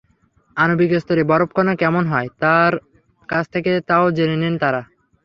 [0.57, 2.73] আণবিক স্তরে বরফকণা কেমন হয়, তার
[3.29, 4.81] কাছ থেকে তাও জেনে নেন তাঁরা।